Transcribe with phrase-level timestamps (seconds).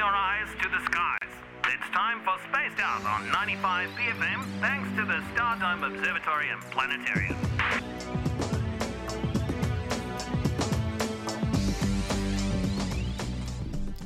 [0.00, 1.28] your eyes to the skies.
[1.66, 7.36] It's time for Spaced Out on 95 BFM, thanks to the Stardome Observatory and Planetarium.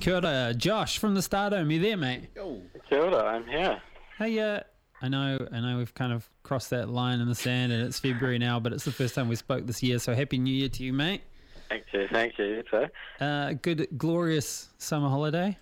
[0.00, 1.72] Kia ora, Josh from the Stardome.
[1.72, 2.28] You there, mate?
[2.34, 3.80] Kia ora, I'm here.
[4.18, 4.60] Hey, uh,
[5.00, 7.98] I know, I know, we've kind of crossed that line in the sand, and it's
[8.00, 9.98] February now, but it's the first time we spoke this year.
[9.98, 11.22] So happy New Year to you, mate.
[11.68, 12.62] Thank you, thank you.
[12.72, 15.56] It's Uh, good, glorious summer holiday.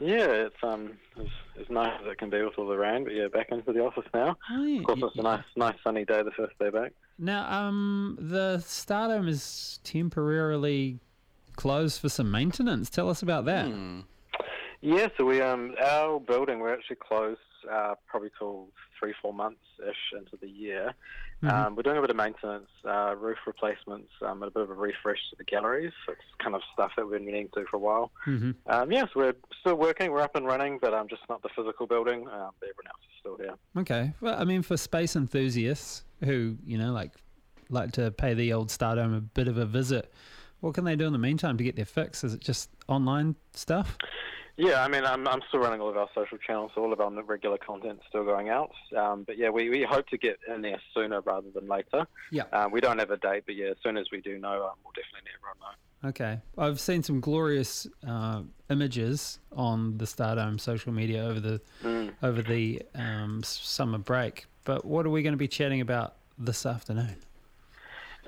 [0.00, 3.14] Yeah, it's um, it's, it's nice as it can be with all the rain, but
[3.14, 4.36] yeah, back into the office now.
[4.50, 6.92] Oh, yeah, Of course, yeah, it's a nice, nice sunny day the first day back.
[7.18, 11.00] Now, um, the Stardome is temporarily
[11.56, 12.88] closed for some maintenance.
[12.88, 13.66] Tell us about that.
[14.80, 18.68] Yeah, so we um, our building we're actually closed uh, probably till
[18.98, 20.94] three, four months ish into the year.
[21.40, 24.70] Um, we're doing a bit of maintenance, uh, roof replacements, um, and a bit of
[24.70, 25.92] a refresh to the galleries.
[26.04, 28.10] So it's kind of stuff that we've been meaning to do for a while.
[28.26, 28.56] Mhm.
[28.66, 30.10] Um, yes, we're still working.
[30.10, 32.22] We're up and running, but um, just not the physical building.
[32.26, 33.54] Um, everyone else is still here.
[33.76, 34.12] Okay.
[34.20, 37.12] Well, I mean, for space enthusiasts who, you know, like
[37.70, 40.12] like to pay the old Stardome a bit of a visit,
[40.58, 42.24] what can they do in the meantime to get their fix?
[42.24, 43.96] Is it just online stuff?
[44.58, 47.00] Yeah, I mean, I'm, I'm still running all of our social channels, so all of
[47.00, 48.72] our regular content's still going out.
[48.96, 52.08] Um, but yeah, we, we hope to get in there sooner rather than later.
[52.32, 52.42] Yeah.
[52.52, 54.72] Um, we don't have a date, but yeah, as soon as we do know, um,
[54.84, 56.08] we'll definitely let everyone know.
[56.08, 56.40] Okay.
[56.58, 62.14] I've seen some glorious uh, images on the Stardome social media over the Mm.
[62.22, 64.46] over the um, summer break.
[64.64, 67.16] But what are we going to be chatting about this afternoon?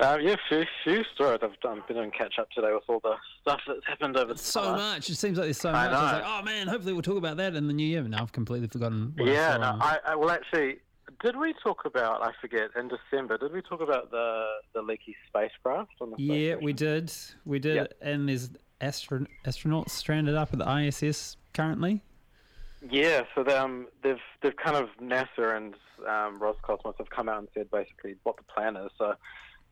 [0.01, 1.41] Uh, yeah, few, few stories.
[1.43, 4.39] I've um, been doing catch up today with all the stuff that's happened over the
[4.39, 4.77] So summer.
[4.79, 5.11] much.
[5.11, 5.93] It seems like there's so I much.
[5.93, 6.19] Know.
[6.19, 8.01] like, oh man, hopefully we'll talk about that in the new year.
[8.01, 9.15] But Now I've completely forgotten.
[9.19, 10.79] Yeah, I no, I, I well actually,
[11.23, 12.23] did we talk about?
[12.23, 12.71] I forget.
[12.79, 16.17] In December, did we talk about the the leaky spacecraft on the?
[16.19, 16.65] Yeah, station?
[16.65, 17.13] we did.
[17.45, 17.75] We did.
[17.77, 17.93] Yep.
[18.01, 22.03] And there's astro- astronauts stranded up at the ISS currently.
[22.91, 25.75] Yeah, so they, um, they've they've kind of NASA and
[26.09, 28.91] um, Roscosmos have come out and said basically what the plan is.
[28.97, 29.13] So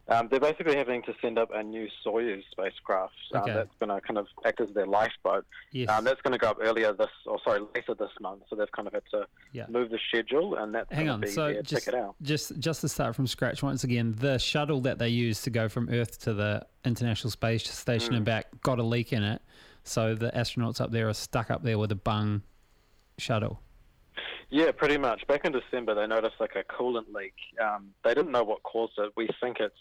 [0.08, 3.52] um, they're basically having to send up a new Soyuz spacecraft um, Okay.
[3.54, 5.44] that's going to kind of act as their lifeboat.
[5.72, 5.88] Yes.
[5.90, 8.42] Um, that's going to go up earlier this, or sorry, later this month.
[8.48, 9.66] So they've kind of had to Yeah.
[9.68, 11.20] move the schedule, and that's Hang on.
[11.20, 11.88] to be So just,
[12.22, 15.68] just just to start from scratch once again, the shuttle that they used to go
[15.68, 18.16] from Earth to the International Space Station Mm.
[18.18, 19.42] and back got a leak in it.
[19.84, 22.42] So the astronauts up there are stuck up there with a bung
[23.18, 23.60] shuttle.
[24.50, 25.26] Yeah, pretty much.
[25.26, 27.34] Back in December, they noticed like a coolant leak.
[27.62, 29.12] Um, they didn't know what caused it.
[29.16, 29.74] We think it's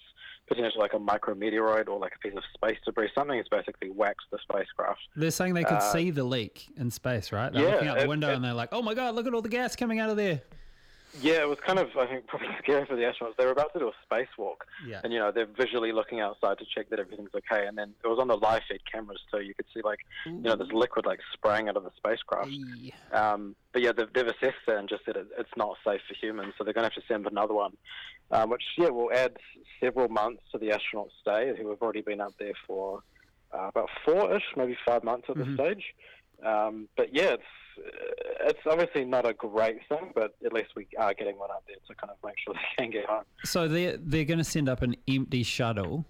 [0.48, 3.10] potentially like a micrometeoroid or like a piece of space debris.
[3.16, 5.00] Something has basically waxed the spacecraft.
[5.16, 7.52] They're saying they could Uh, see the leak in space, right?
[7.52, 9.26] They're yeah, looking out the it- window it- and they're like, "Oh my god, look
[9.28, 10.42] at all the gas coming out of there."
[11.14, 13.36] Yeah, it was kind of, I think, probably scary for the astronauts.
[13.38, 15.02] They were about to do a spacewalk, Yeah.
[15.04, 17.66] and you know they're visually looking outside to check that everything's okay.
[17.66, 19.42] And then it was on the live feed cameras too.
[19.42, 22.50] You could see like, you know, this liquid like spraying out of the spacecraft.
[23.14, 26.14] Um, but yeah, they've, they've assessed it and just said it, it's not safe for
[26.14, 27.78] humans, so they're going to have to send another one,
[28.32, 29.38] um, which yeah will add
[29.80, 33.00] several months to the astronauts' stay, who have already been up there for
[33.54, 35.56] uh, about four-ish, maybe five months at this Mhm.
[35.56, 35.86] stage.
[36.46, 37.44] Um, but yeah, it's
[37.78, 41.76] it's obviously not a great thing, but at least we are getting one up there
[41.88, 43.24] to kind of make sure they can get home.
[43.46, 46.06] So they're they're going to send up an empty shuttle,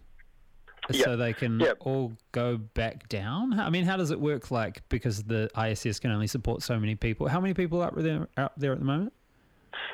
[0.92, 1.74] so they can Yeah.
[1.80, 3.60] all go back down.
[3.60, 4.52] I mean, how does it work?
[4.52, 7.28] Like because the ISS can only support so many people.
[7.28, 9.14] How many people are up there up there at the moment?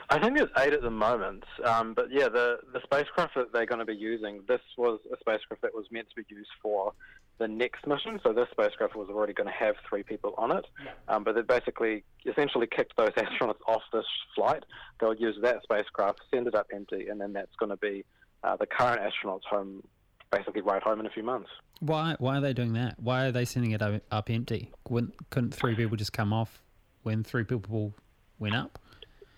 [0.10, 3.66] I think there's eight at the moment, um, but yeah, the the spacecraft that they're
[3.66, 6.94] going to be using, this was a spacecraft that was meant to be used for
[7.40, 8.20] the next mission.
[8.24, 10.66] So this spacecraft was already going to have three people on it,
[11.08, 14.06] um, but they basically essentially kicked those astronauts off this
[14.36, 14.64] flight.
[15.00, 18.06] They'll use that spacecraft, send it up empty, and then that's going to be
[18.44, 19.84] uh, the current astronauts home,
[20.32, 21.50] basically right home in a few months.
[21.80, 22.98] Why why are they doing that?
[23.00, 24.72] Why are they sending it up, up empty?
[24.90, 26.62] Wouldn't, couldn't three people just come off
[27.04, 27.94] when three people
[28.40, 28.80] went up?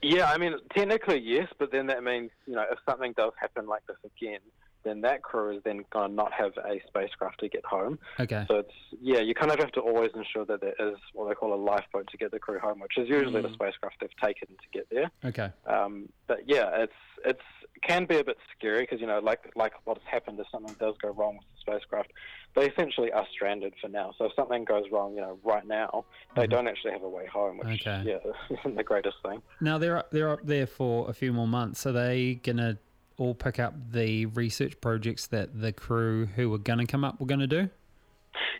[0.01, 3.65] Yeah, I mean, technically yes, but then that means you know if something does happen
[3.65, 4.39] like this again,
[4.85, 7.99] then that crew is then going to not have a spacecraft to get home.
[8.19, 8.45] Okay.
[8.47, 11.33] So it's yeah, you kind of have to always ensure that there is what they
[11.35, 13.53] call a lifeboat to get the crew home, which is usually the Mm.
[13.55, 15.11] spacecraft they've taken to get there.
[15.25, 15.49] Okay.
[15.67, 16.93] Um, but yeah, it's
[17.25, 17.41] it's
[17.83, 20.95] can be a bit scary because you know like like what's happened if something does
[21.01, 22.11] go wrong with the spacecraft,
[22.55, 24.13] they essentially are stranded for now.
[24.17, 26.05] So if something goes wrong, you know, right now
[26.35, 26.49] they Mhm.
[26.51, 28.03] don't actually have a way home, which Okay.
[28.05, 29.41] yeah isn't the greatest thing.
[29.59, 31.85] Now they're up, they're up there for a few more months.
[31.85, 32.77] Are they gonna
[33.17, 37.25] all pick up the research projects that the crew who were gonna come up were
[37.27, 37.69] gonna do?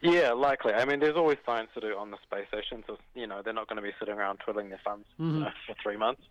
[0.02, 0.74] Yeah, likely.
[0.74, 3.54] I mean, there's always science to do on the space station, so you know they're
[3.54, 5.40] not going to be sitting around twiddling their thumbs you Mhm.
[5.42, 6.22] know, for three months.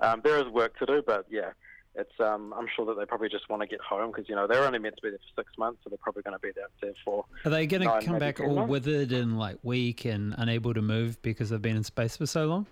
[0.00, 1.50] Um, there is work to do, but yeah,
[1.94, 4.46] it's um, I'm sure that they probably just want to get home because you know
[4.46, 6.50] they're only meant to be there for six months, so they're probably going to be
[6.54, 7.24] there, there for.
[7.44, 8.70] Are they going to come back all months.
[8.70, 12.46] withered and like weak and unable to move because they've been in space for so
[12.46, 12.66] long?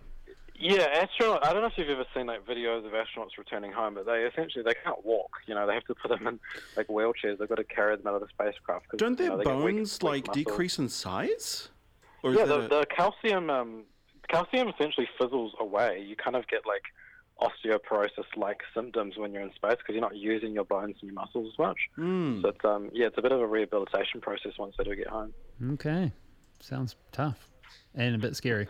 [0.58, 1.44] Yeah, astronaut.
[1.46, 4.24] I don't know if you've ever seen like videos of astronauts returning home, but they
[4.24, 5.30] essentially they can't walk.
[5.46, 6.40] You know, they have to put them in
[6.76, 7.38] like wheelchairs.
[7.38, 8.88] They've got to carry them out of the spacecraft.
[8.88, 10.44] 'cause, Don't you their know, they weak- bones weak like muscles.
[10.44, 11.68] decrease in size?
[12.22, 13.84] Or Yeah, the, a- the calcium um,
[14.28, 16.00] calcium essentially fizzles away.
[16.06, 16.82] You kind of get like
[17.40, 21.52] osteoporosis-like symptoms when you're in space because you're not using your bones and your muscles
[21.52, 21.76] as much.
[21.96, 22.40] Hmm.
[22.40, 25.08] So it's um, yeah, it's a bit of a rehabilitation process once they do get
[25.08, 25.34] home.
[25.72, 26.12] Okay,
[26.60, 27.50] sounds tough
[27.94, 28.68] and a bit scary.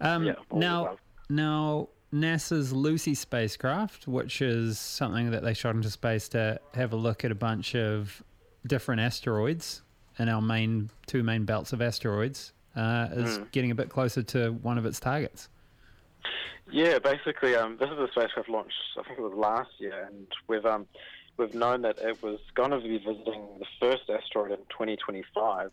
[0.00, 0.98] Um, Yeah, now, above.
[1.28, 6.96] Now NASA's Lucy spacecraft, which is something that they shot into space to have a
[6.96, 8.22] look at a bunch of
[8.66, 9.82] different asteroids
[10.18, 13.42] in our main two main belts of asteroids, uh, is Hmm.
[13.52, 15.48] getting a bit closer to one of its targets.
[16.70, 18.74] Yeah, basically, um, this is a spacecraft launched.
[18.98, 20.86] I think it was last year, and we've um,
[21.36, 25.70] we've known that it was going to be visiting the first asteroid in 2025.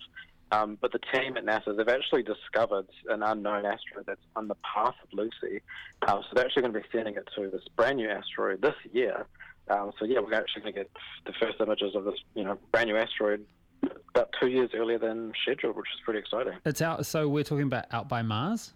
[0.52, 4.56] Um, but the team at NASA they've actually discovered an unknown asteroid that's on the
[4.56, 5.62] path of Lucy.
[6.08, 8.76] Um, so they're actually going to be sending it to this brand new asteroid this
[8.94, 9.26] year.
[9.70, 10.92] Um, so yeah, we're actually going to get
[11.26, 13.44] the first images of this, you know, brand new asteroid
[14.10, 16.54] about two years earlier than scheduled, which is pretty exciting.
[16.66, 17.06] It's out.
[17.06, 18.74] So we're talking about out by Mars.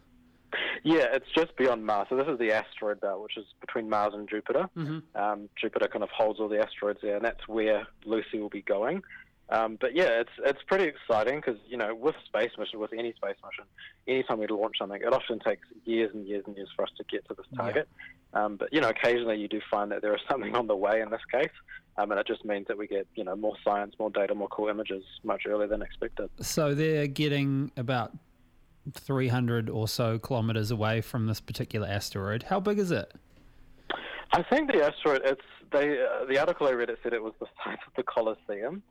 [0.83, 2.07] Yeah, it's just beyond Mars.
[2.09, 4.67] So this is the asteroid belt, which is between Mars and Jupiter.
[4.75, 5.03] Mhm.
[5.15, 8.61] Um, Jupiter kind of holds all the asteroids there, and that's where Lucy will be
[8.63, 9.03] going.
[9.51, 13.13] Um, but yeah, it's it's pretty exciting because you know with space mission, with any
[13.13, 13.65] space mission,
[14.07, 17.03] anytime we launch something, it often takes years and years and years for us to
[17.05, 17.57] get to this Yeah.
[17.61, 17.89] target.
[18.33, 21.01] Um, but you know, occasionally you do find that there is something on the way.
[21.01, 21.49] In this case,
[21.97, 24.49] um, and it just means that we get you know more science, more data, more
[24.49, 26.29] cool images much earlier than expected.
[26.41, 28.11] So they're getting about
[28.93, 32.43] 300 or so kilometers away from this particular asteroid.
[32.43, 33.11] How big is it?
[34.31, 35.21] I think the asteroid.
[35.25, 35.41] It's
[35.71, 35.99] they.
[36.03, 38.83] Uh, the article I read it said it was the size of the Colosseum,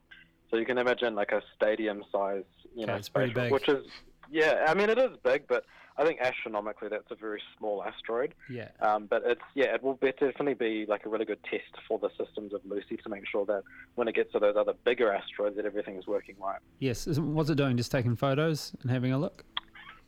[0.50, 2.45] so you can imagine like a stadium size.
[2.75, 3.53] You know, space- big.
[3.53, 3.85] Which is
[4.31, 4.67] yeah.
[4.69, 5.65] I mean, it is big, but
[5.97, 8.35] I think astronomically that's a very small asteroid.
[8.49, 8.69] Yeah.
[8.81, 11.99] Um, but it's yeah, it will be, definitely be like a really good test for
[11.99, 13.62] the systems of Lucy to make sure that
[13.97, 16.61] when it gets to those other bigger asteroids, that everything is working right.
[16.79, 17.06] Yes.
[17.19, 17.77] What's it doing?
[17.77, 19.45] Just taking photos and having a look?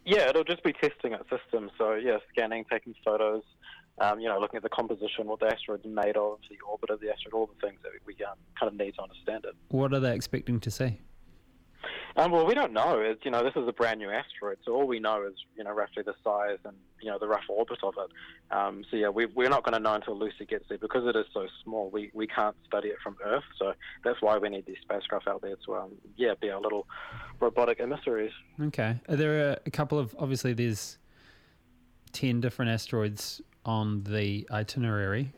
[0.04, 1.70] Yeah, it'll just be testing its system.
[1.76, 3.42] So yeah, scanning, taking photos,
[4.00, 7.00] um, you know, looking at the composition, what the asteroid's made of, the orbit of
[7.00, 9.54] the asteroid, all the things that we um, kind of need to understand it.
[9.68, 10.98] What are they expecting to see?
[12.16, 12.98] Um, well, we don't know.
[13.00, 15.64] It's, you know, this is a brand new asteroid, so all we know is you
[15.64, 18.54] know roughly the size and you know the rough orbit of it.
[18.54, 21.16] Um, so yeah, we, we're not going to know until Lucy gets there because it
[21.16, 21.88] is so small.
[21.88, 23.72] We we can't study it from Earth, so
[24.04, 26.86] that's why we need these spacecraft out there to um, yeah be our little
[27.38, 28.32] robotic emissaries.
[28.60, 28.96] Okay.
[29.08, 30.98] Are there a, a couple of obviously there's
[32.12, 35.32] ten different asteroids on the itinerary.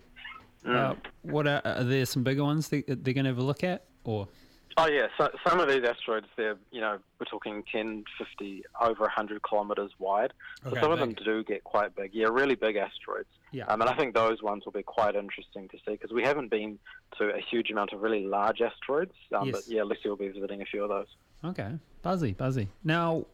[0.67, 3.65] Uh, what are, are there some bigger ones they, they're going to have a look
[3.65, 4.29] at, or
[4.77, 9.03] Oh yeah, so, some of these asteroids, they're you know we're talking 10, 50, over
[9.03, 10.33] 100 kilometers wide.
[10.63, 12.11] So Okay, some of them do get quite big.
[12.15, 13.29] Yeah, really big asteroids.
[13.53, 13.65] Yeah.
[13.67, 16.51] Um, and I think those ones will be quite interesting to see because we haven't
[16.51, 16.79] been
[17.19, 19.13] to a huge amount of really large asteroids.
[19.35, 19.57] Um, Yes.
[19.67, 21.09] But yeah, Lucy will be visiting a few of those.
[21.45, 21.73] okay,
[22.03, 22.69] buzzy, buzzy.
[22.83, 23.27] Now,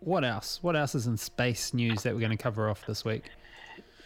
[0.00, 0.58] what else?
[0.62, 3.24] What else is in space news that we're going to cover off this week?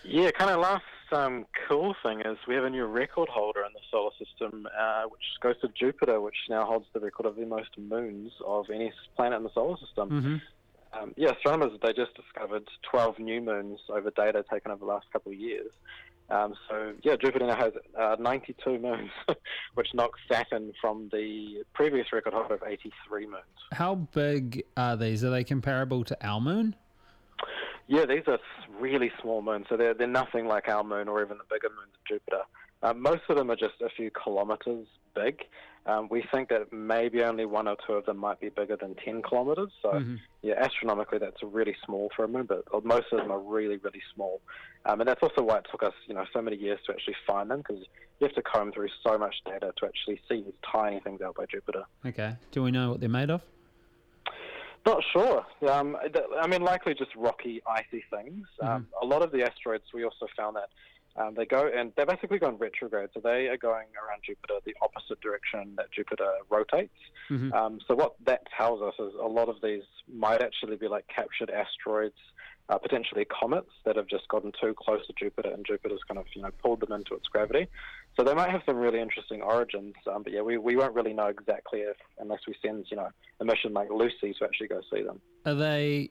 [0.04, 3.72] Yeah, kind of last um, cool thing is we have a new record holder in
[3.72, 7.46] the solar system, uh, which goes to Jupiter, which now holds the record of the
[7.46, 10.10] most moons of any planet in the solar system.
[10.10, 10.36] Mm-hmm.
[11.02, 15.06] Um, yeah, astronomers they just discovered 12 new moons over data taken over the last
[15.12, 15.70] couple of years.
[16.30, 19.10] Um, so yeah, Jupiter now has uh, 92 moons,
[19.74, 23.42] which knocks Saturn from the previous record holder of 83 moons.
[23.72, 25.22] How big are these?
[25.24, 26.76] Are they comparable to our moon?
[27.86, 28.38] Yeah, these are
[28.80, 31.92] really small moons, so they're they're nothing like our moon or even the bigger moons
[31.94, 32.42] of Jupiter.
[32.82, 35.40] Um, most of them are just a few kilometers big.
[35.86, 38.94] Um, we think that maybe only one or two of them might be bigger than
[39.04, 39.70] 10 kilometers.
[39.80, 40.18] So, Mhm.
[40.42, 44.02] yeah, astronomically, that's really small for a moon, but most of them are really, really
[44.14, 44.40] small.
[44.86, 47.16] Um, and that's also why it took us, you know, so many years to actually
[47.26, 47.80] find them, because
[48.18, 51.36] you have to comb through so much data to actually see these tiny things out
[51.36, 51.84] by Jupiter.
[52.04, 52.36] Okay.
[52.50, 53.42] Do we know what they're made of?
[54.86, 55.46] Not sure.
[55.68, 55.96] Um,
[56.40, 58.46] I mean, likely just rocky, icy things.
[58.60, 60.68] Um, a lot of the asteroids, we also found that
[61.16, 63.10] um, they go and they basically go in retrograde.
[63.14, 66.98] So they are going around Jupiter the opposite direction that Jupiter rotates.
[67.30, 67.52] Mhm.
[67.54, 71.06] Um, so what that tells us is a lot of these might actually be like
[71.08, 72.18] captured asteroids,
[72.68, 76.26] uh, potentially comets that have just gotten too close to Jupiter, and Jupiter's kind of
[76.34, 77.68] you know pulled them into its gravity.
[78.16, 79.94] So they might have some really interesting origins.
[80.12, 83.08] Um, but yeah, we, we won't really know exactly if unless we send you know
[83.40, 85.20] a mission like Lucy to actually go see them.
[85.44, 86.10] Are they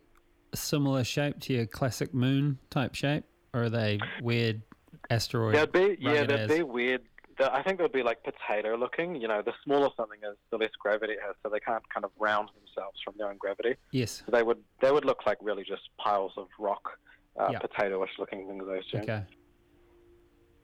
[0.53, 4.61] similar shape to your classic moon type shape, or are they weird
[5.09, 5.55] asteroid.
[5.55, 6.57] That'd be yeah, that'd as.
[6.57, 7.01] be weird.
[7.37, 9.15] The- I think they'd be like potato looking.
[9.15, 12.03] You know, the smaller something is, the less gravity it has, so they can't kind
[12.05, 13.75] of round themselves from their own gravity.
[13.91, 14.23] Yes.
[14.25, 16.99] So they would they would look like really just piles of rock,
[17.39, 17.59] uh, Yeah.
[17.59, 18.63] potato-ish looking things.
[18.65, 18.97] Those two.
[18.99, 19.23] Okay.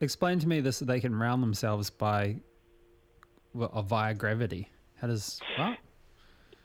[0.02, 2.38] Explain to me this: they can round themselves by
[3.54, 4.70] well, via gravity.
[4.98, 5.78] How does what?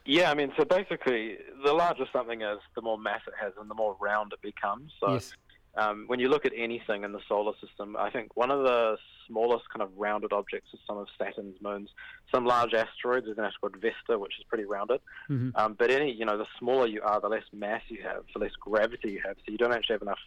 [0.07, 3.71] Yeah, I mean, so basically, the larger something is, the more mass it has, and
[3.71, 4.93] the more round it becomes.
[5.01, 5.33] So yes.
[5.77, 8.97] Um, when you look at anything in the solar system, I think one of the
[9.27, 11.91] smallest kind of rounded objects is some of Saturn's moons.
[12.33, 15.01] Some large asteroids, there's an asteroid Vesta, which is pretty rounded.
[15.27, 18.25] hmm Um, but any, you know, the smaller you are, the less mass you have,
[18.33, 19.37] the less gravity you have.
[19.45, 20.19] So you don't actually have enough,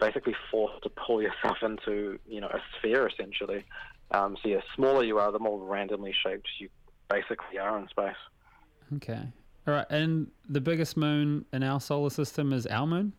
[0.00, 3.64] basically, force to pull yourself into, you know, a sphere essentially.
[4.10, 6.68] Um, so yeah, smaller you are, the more randomly shaped you
[7.08, 8.16] basically are in space.
[8.96, 9.20] Okay.
[9.66, 9.86] All right.
[9.90, 13.12] And the biggest moon in our solar system is our moon.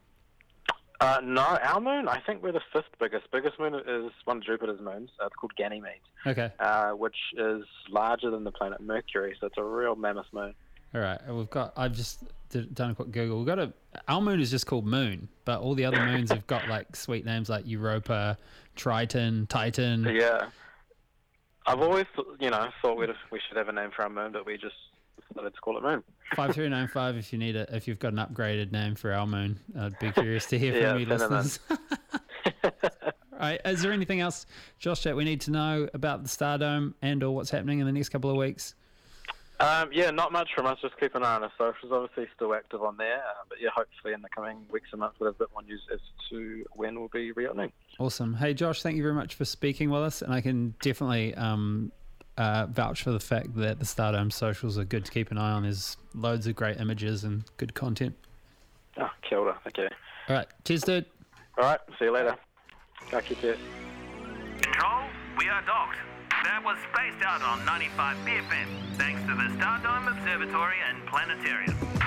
[1.01, 3.31] Uh, no, our moon, I think we're the fifth biggest.
[3.31, 5.09] Biggest moon is one of Jupiter's moons.
[5.21, 6.51] Uh, it's called Ganymede, Okay.
[6.59, 9.35] uh, which is larger than the planet Mercury.
[9.39, 10.53] So it's a real mammoth moon.
[10.93, 11.19] All right.
[11.29, 11.73] We've got.
[11.77, 13.37] I've just did, done a quick Google.
[13.37, 13.71] We've got a.
[14.09, 17.25] Our moon is just called Moon, but all the other moons have got like sweet
[17.25, 18.37] names like Europa,
[18.75, 20.03] Triton, Titan.
[20.03, 20.49] Yeah.
[21.65, 22.07] I've always,
[22.39, 24.75] you know, thought we'd we should have a name for our moon, but we just
[25.27, 26.03] decided to call it Moon.
[26.35, 27.15] Five three nine five.
[27.17, 30.11] If you need it, if you've got an upgraded name for our moon, I'd be
[30.11, 31.31] curious to hear Yeah, from you, send it in.
[31.31, 31.59] listeners.
[32.63, 33.61] All right.
[33.65, 34.45] Is there anything else,
[34.79, 38.09] Josh, that we need to know about the Stardome and/or what's happening in the next
[38.09, 38.75] couple of weeks?
[39.61, 40.77] Um, yeah, not much from us.
[40.81, 41.91] Just keep an eye on our socials.
[41.91, 43.17] Obviously, still active on there.
[43.17, 45.63] Uh, but yeah, hopefully in the coming weeks and months, we'll have a bit more
[45.63, 45.99] news as
[46.29, 47.71] to when we'll be reopening.
[47.99, 48.35] Awesome.
[48.35, 51.91] Hey, Josh, thank you very much for speaking with us, and I can definitely um,
[52.39, 55.51] uh, vouch for the fact that the Stardome socials are good to keep an eye
[55.51, 55.63] on.
[55.63, 58.15] There's loads of great images and good content.
[58.97, 59.59] Oh, kia ora.
[59.63, 59.89] Thank you.
[60.29, 60.47] All right.
[60.63, 61.05] Cheers, dude.
[61.57, 62.37] All right, see you later.
[63.11, 63.57] Ka kite.
[64.61, 65.03] Control,
[65.37, 65.97] we are docked.
[66.45, 71.98] That was spaced out on 95 BFM, thanks to the Stardome Observatory and Planetarium.